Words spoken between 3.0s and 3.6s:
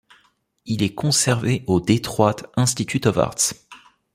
of Arts.